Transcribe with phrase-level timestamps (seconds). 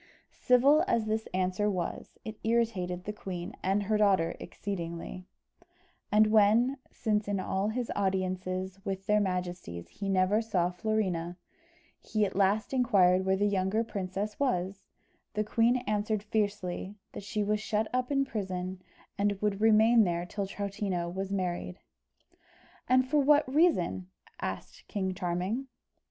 [0.39, 5.27] Civil as this answer was, it irritated the queen and her daughter exceedingly;
[6.11, 11.37] and when, since in all his audiences with their majesties he never saw Florina,
[11.99, 14.87] he at last inquired where the younger princess was,
[15.35, 18.81] the queen answered fiercely, that she was shut up in prison,
[19.19, 21.77] and would remain there till Troutina was married.
[22.89, 24.09] "And for what reason?"
[24.39, 25.67] asked King Charming.